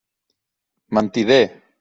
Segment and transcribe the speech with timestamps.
[0.97, 1.45] Mentider!